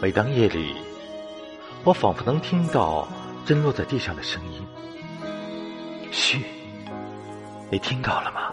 [0.00, 0.74] 每当夜里，
[1.84, 3.08] 我仿佛能听到
[3.46, 4.62] 针落在地上的声音。
[6.10, 6.40] 嘘，
[7.70, 8.52] 你听到了吗？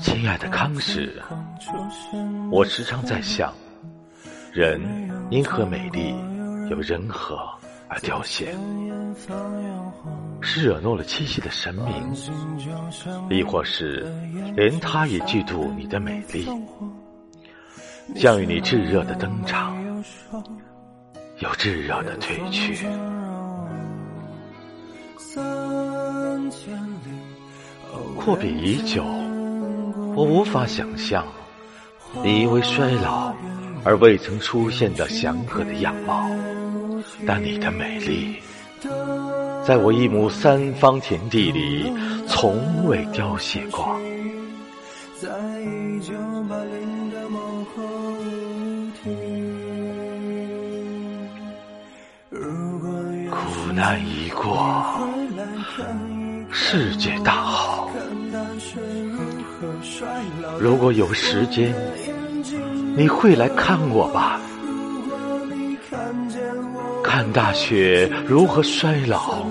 [0.00, 1.22] 亲爱的康氏，
[2.50, 3.52] 我时常在想，
[4.52, 4.80] 人
[5.30, 6.14] 因何美丽
[6.70, 7.38] 又人和
[7.88, 8.52] 而凋谢？
[10.40, 12.12] 是惹怒了七夕的神明，
[13.30, 14.12] 亦或是
[14.56, 16.48] 连他也嫉妒你的美丽？
[18.14, 19.76] 将与你炙热的登场，
[21.38, 22.86] 又炙热的退去。
[28.16, 29.04] 阔别已久，
[30.14, 31.24] 我无法想象
[32.22, 33.32] 你因为衰老
[33.84, 36.28] 而未曾出现的祥和的样貌，
[37.26, 38.36] 但你的美丽，
[39.64, 41.92] 在我一亩三方田地里
[42.26, 43.96] 从未凋谢过。
[45.20, 45.26] 苦
[53.74, 54.96] 难已过，
[56.52, 57.90] 世界大好。
[60.60, 61.74] 如果有时间，
[62.96, 64.40] 你会来看我吧？
[67.02, 69.44] 看大雪如何衰老，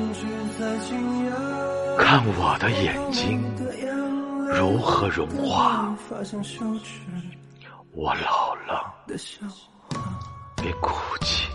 [1.98, 3.44] 看我的眼睛
[4.56, 5.96] 如何融化。
[7.94, 8.94] 我老了，
[10.56, 11.47] 别哭泣。